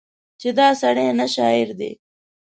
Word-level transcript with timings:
چې 0.41 0.49
دا 0.59 0.69
سړی 0.81 1.07
نه 1.19 1.25
شاعر 1.35 1.69
دی 1.79 1.91